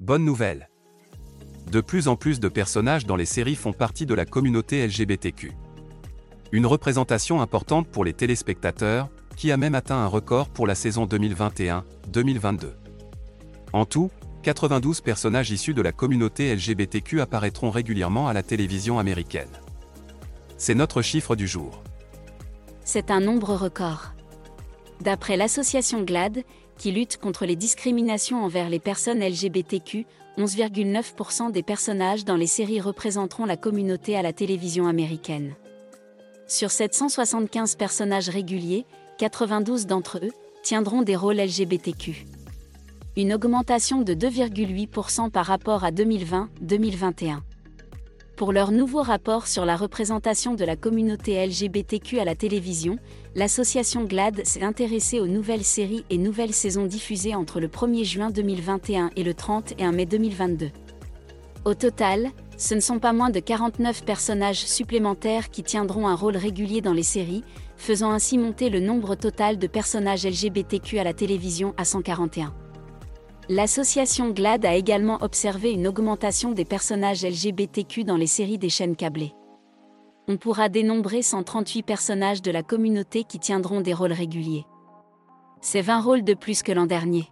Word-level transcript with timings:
Bonne 0.00 0.26
nouvelle. 0.26 0.68
De 1.72 1.80
plus 1.80 2.06
en 2.06 2.16
plus 2.16 2.38
de 2.38 2.48
personnages 2.48 3.06
dans 3.06 3.16
les 3.16 3.24
séries 3.24 3.54
font 3.54 3.72
partie 3.72 4.04
de 4.04 4.12
la 4.12 4.26
communauté 4.26 4.86
LGBTQ. 4.86 5.52
Une 6.52 6.66
représentation 6.66 7.40
importante 7.40 7.88
pour 7.88 8.04
les 8.04 8.12
téléspectateurs, 8.12 9.08
qui 9.36 9.50
a 9.52 9.56
même 9.56 9.74
atteint 9.74 9.96
un 9.96 10.06
record 10.06 10.50
pour 10.50 10.66
la 10.66 10.74
saison 10.74 11.06
2021-2022. 11.06 12.74
En 13.72 13.86
tout, 13.86 14.10
92 14.42 15.00
personnages 15.00 15.50
issus 15.50 15.72
de 15.72 15.80
la 15.80 15.92
communauté 15.92 16.54
LGBTQ 16.54 17.22
apparaîtront 17.22 17.70
régulièrement 17.70 18.28
à 18.28 18.34
la 18.34 18.42
télévision 18.42 18.98
américaine. 18.98 19.48
C'est 20.58 20.74
notre 20.74 21.00
chiffre 21.00 21.36
du 21.36 21.48
jour. 21.48 21.82
C'est 22.84 23.10
un 23.10 23.20
nombre 23.20 23.54
record. 23.54 24.12
D'après 25.00 25.38
l'association 25.38 26.02
GLAD, 26.02 26.44
qui 26.78 26.92
lutte 26.92 27.16
contre 27.16 27.46
les 27.46 27.56
discriminations 27.56 28.44
envers 28.44 28.68
les 28.68 28.78
personnes 28.78 29.20
LGBTQ, 29.20 30.06
11,9% 30.38 31.50
des 31.50 31.62
personnages 31.62 32.24
dans 32.24 32.36
les 32.36 32.46
séries 32.46 32.80
représenteront 32.80 33.46
la 33.46 33.56
communauté 33.56 34.16
à 34.16 34.22
la 34.22 34.32
télévision 34.32 34.86
américaine. 34.86 35.54
Sur 36.46 36.70
775 36.70 37.76
personnages 37.76 38.28
réguliers, 38.28 38.84
92 39.18 39.86
d'entre 39.86 40.18
eux 40.22 40.32
tiendront 40.62 41.02
des 41.02 41.16
rôles 41.16 41.40
LGBTQ. 41.40 42.26
Une 43.16 43.32
augmentation 43.32 44.02
de 44.02 44.12
2,8% 44.12 45.30
par 45.30 45.46
rapport 45.46 45.84
à 45.84 45.90
2020-2021. 45.90 47.38
Pour 48.36 48.52
leur 48.52 48.70
nouveau 48.70 49.00
rapport 49.00 49.46
sur 49.46 49.64
la 49.64 49.76
représentation 49.76 50.52
de 50.52 50.64
la 50.66 50.76
communauté 50.76 51.42
LGBTQ 51.46 52.18
à 52.18 52.26
la 52.26 52.34
télévision, 52.34 52.98
l'association 53.34 54.04
GLAD 54.04 54.44
s'est 54.44 54.62
intéressée 54.62 55.20
aux 55.20 55.26
nouvelles 55.26 55.64
séries 55.64 56.04
et 56.10 56.18
nouvelles 56.18 56.52
saisons 56.52 56.84
diffusées 56.84 57.34
entre 57.34 57.60
le 57.60 57.68
1er 57.68 58.04
juin 58.04 58.30
2021 58.30 59.10
et 59.16 59.22
le 59.22 59.32
31 59.32 59.92
mai 59.92 60.04
2022. 60.04 60.70
Au 61.64 61.72
total, 61.72 62.28
ce 62.58 62.74
ne 62.74 62.80
sont 62.80 62.98
pas 62.98 63.14
moins 63.14 63.30
de 63.30 63.40
49 63.40 64.04
personnages 64.04 64.66
supplémentaires 64.66 65.48
qui 65.48 65.62
tiendront 65.62 66.06
un 66.06 66.14
rôle 66.14 66.36
régulier 66.36 66.82
dans 66.82 66.92
les 66.92 67.02
séries, 67.02 67.42
faisant 67.78 68.10
ainsi 68.10 68.36
monter 68.36 68.68
le 68.68 68.80
nombre 68.80 69.14
total 69.14 69.58
de 69.58 69.66
personnages 69.66 70.26
LGBTQ 70.26 70.98
à 70.98 71.04
la 71.04 71.14
télévision 71.14 71.72
à 71.78 71.86
141. 71.86 72.52
L'association 73.48 74.30
GLAD 74.30 74.66
a 74.66 74.74
également 74.74 75.18
observé 75.22 75.70
une 75.70 75.86
augmentation 75.86 76.50
des 76.50 76.64
personnages 76.64 77.24
LGBTQ 77.24 78.02
dans 78.02 78.16
les 78.16 78.26
séries 78.26 78.58
des 78.58 78.68
chaînes 78.68 78.96
câblées. 78.96 79.34
On 80.26 80.36
pourra 80.36 80.68
dénombrer 80.68 81.22
138 81.22 81.84
personnages 81.84 82.42
de 82.42 82.50
la 82.50 82.64
communauté 82.64 83.22
qui 83.22 83.38
tiendront 83.38 83.80
des 83.82 83.94
rôles 83.94 84.12
réguliers. 84.12 84.64
C'est 85.60 85.80
20 85.80 86.00
rôles 86.00 86.24
de 86.24 86.34
plus 86.34 86.64
que 86.64 86.72
l'an 86.72 86.86
dernier. 86.86 87.30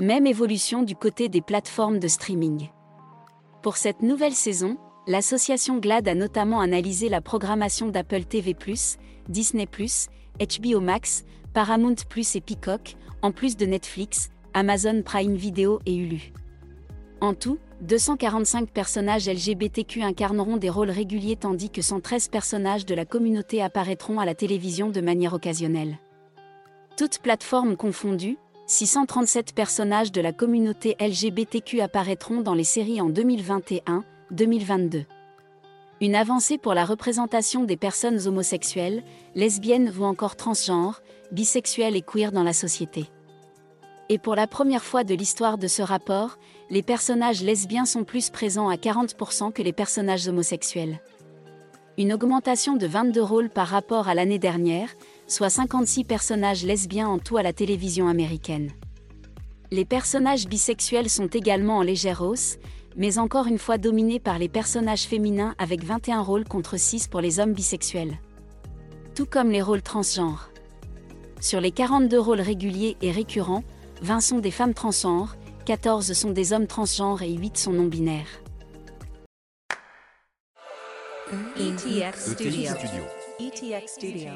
Même 0.00 0.26
évolution 0.26 0.82
du 0.82 0.94
côté 0.94 1.30
des 1.30 1.40
plateformes 1.40 1.98
de 1.98 2.08
streaming. 2.08 2.68
Pour 3.62 3.78
cette 3.78 4.02
nouvelle 4.02 4.34
saison, 4.34 4.76
l'association 5.06 5.78
GLAD 5.78 6.08
a 6.08 6.14
notamment 6.14 6.60
analysé 6.60 7.08
la 7.08 7.22
programmation 7.22 7.88
d'Apple 7.88 8.24
TV+, 8.24 8.54
Disney+, 9.30 9.66
HBO 9.66 10.80
Max, 10.80 11.24
Paramount+, 11.54 11.94
et 12.34 12.40
Peacock, 12.42 12.96
en 13.22 13.32
plus 13.32 13.56
de 13.56 13.64
Netflix, 13.64 14.28
Amazon 14.56 15.02
Prime 15.02 15.34
Video 15.34 15.80
et 15.84 15.94
Hulu. 15.94 16.32
En 17.20 17.34
tout, 17.34 17.58
245 17.82 18.70
personnages 18.70 19.28
LGBTQ 19.28 20.00
incarneront 20.00 20.56
des 20.56 20.70
rôles 20.70 20.88
réguliers 20.88 21.36
tandis 21.36 21.68
que 21.68 21.82
113 21.82 22.28
personnages 22.28 22.86
de 22.86 22.94
la 22.94 23.04
communauté 23.04 23.60
apparaîtront 23.60 24.18
à 24.18 24.24
la 24.24 24.34
télévision 24.34 24.88
de 24.88 25.02
manière 25.02 25.34
occasionnelle. 25.34 25.98
Toutes 26.96 27.18
plateformes 27.18 27.76
confondues, 27.76 28.38
637 28.66 29.54
personnages 29.54 30.10
de 30.10 30.22
la 30.22 30.32
communauté 30.32 30.96
LGBTQ 31.00 31.82
apparaîtront 31.82 32.40
dans 32.40 32.54
les 32.54 32.64
séries 32.64 33.02
en 33.02 33.10
2021-2022. 33.10 35.04
Une 36.00 36.14
avancée 36.14 36.56
pour 36.56 36.72
la 36.72 36.86
représentation 36.86 37.64
des 37.64 37.76
personnes 37.76 38.26
homosexuelles, 38.26 39.02
lesbiennes 39.34 39.92
ou 40.00 40.04
encore 40.04 40.34
transgenres, 40.34 41.02
bisexuelles 41.30 41.96
et 41.96 42.00
queer 42.02 42.32
dans 42.32 42.42
la 42.42 42.54
société. 42.54 43.10
Et 44.08 44.18
pour 44.18 44.36
la 44.36 44.46
première 44.46 44.84
fois 44.84 45.02
de 45.02 45.14
l'histoire 45.14 45.58
de 45.58 45.66
ce 45.66 45.82
rapport, 45.82 46.38
les 46.70 46.82
personnages 46.82 47.42
lesbiens 47.42 47.86
sont 47.86 48.04
plus 48.04 48.30
présents 48.30 48.68
à 48.68 48.76
40% 48.76 49.52
que 49.52 49.62
les 49.62 49.72
personnages 49.72 50.28
homosexuels. 50.28 51.00
Une 51.98 52.12
augmentation 52.12 52.76
de 52.76 52.86
22 52.86 53.22
rôles 53.22 53.50
par 53.50 53.66
rapport 53.66 54.06
à 54.06 54.14
l'année 54.14 54.38
dernière, 54.38 54.90
soit 55.26 55.50
56 55.50 56.04
personnages 56.04 56.64
lesbiens 56.64 57.08
en 57.08 57.18
tout 57.18 57.36
à 57.36 57.42
la 57.42 57.52
télévision 57.52 58.06
américaine. 58.06 58.70
Les 59.72 59.84
personnages 59.84 60.46
bisexuels 60.46 61.10
sont 61.10 61.26
également 61.26 61.78
en 61.78 61.82
légère 61.82 62.22
hausse, 62.22 62.58
mais 62.96 63.18
encore 63.18 63.48
une 63.48 63.58
fois 63.58 63.76
dominés 63.76 64.20
par 64.20 64.38
les 64.38 64.48
personnages 64.48 65.04
féminins 65.04 65.56
avec 65.58 65.82
21 65.82 66.20
rôles 66.20 66.44
contre 66.44 66.78
6 66.78 67.08
pour 67.08 67.20
les 67.20 67.40
hommes 67.40 67.54
bisexuels. 67.54 68.20
Tout 69.16 69.26
comme 69.26 69.50
les 69.50 69.62
rôles 69.62 69.82
transgenres. 69.82 70.50
Sur 71.40 71.60
les 71.60 71.72
42 71.72 72.20
rôles 72.20 72.40
réguliers 72.40 72.96
et 73.02 73.10
récurrents, 73.10 73.64
20 74.02 74.20
sont 74.20 74.38
des 74.38 74.50
femmes 74.50 74.74
transgenres, 74.74 75.36
14 75.64 76.12
sont 76.12 76.30
des 76.30 76.52
hommes 76.52 76.66
transgenres 76.66 77.22
et 77.22 77.32
8 77.32 77.56
sont 77.56 77.72
non-binaires. 77.72 78.42
ETX 81.56 82.32
Studio. 82.32 82.72
ETX 83.40 83.92
Studio. 83.92 84.30